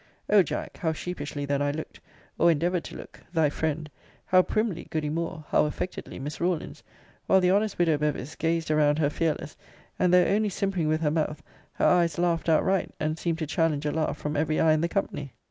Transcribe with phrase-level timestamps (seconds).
[0.31, 0.77] O Jack!
[0.77, 1.99] how sheepishly then looked,
[2.39, 3.87] or endeavoured to look, thy friend!
[4.25, 5.45] how primly goody Moore!
[5.49, 6.81] how affectedly Miss Rawlins!
[7.27, 9.55] while the honest widow Bevis gazed around her fearless;
[9.99, 11.43] and though only simpering with her mouth,
[11.73, 14.89] her eyes laughed outright, and seemed to challenge a laugh from every eye in the
[14.89, 15.33] company.